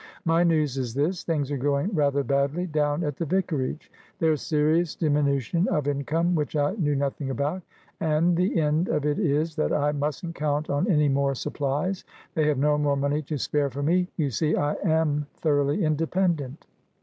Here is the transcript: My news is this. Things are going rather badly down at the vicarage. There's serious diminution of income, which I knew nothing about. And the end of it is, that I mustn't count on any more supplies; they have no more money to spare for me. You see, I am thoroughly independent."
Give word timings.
My 0.25 0.43
news 0.43 0.79
is 0.79 0.95
this. 0.95 1.21
Things 1.23 1.51
are 1.51 1.57
going 1.57 1.93
rather 1.93 2.23
badly 2.23 2.65
down 2.65 3.03
at 3.03 3.17
the 3.17 3.25
vicarage. 3.27 3.91
There's 4.17 4.41
serious 4.41 4.95
diminution 4.95 5.67
of 5.67 5.87
income, 5.87 6.33
which 6.33 6.55
I 6.55 6.71
knew 6.73 6.95
nothing 6.95 7.29
about. 7.29 7.61
And 7.99 8.35
the 8.35 8.59
end 8.59 8.87
of 8.89 9.05
it 9.05 9.19
is, 9.19 9.55
that 9.57 9.71
I 9.71 9.91
mustn't 9.91 10.33
count 10.33 10.71
on 10.71 10.89
any 10.89 11.07
more 11.07 11.35
supplies; 11.35 12.03
they 12.33 12.47
have 12.47 12.57
no 12.57 12.79
more 12.79 12.97
money 12.97 13.21
to 13.21 13.37
spare 13.37 13.69
for 13.69 13.83
me. 13.83 14.07
You 14.17 14.31
see, 14.31 14.55
I 14.55 14.73
am 14.83 15.27
thoroughly 15.35 15.83
independent." 15.85 16.65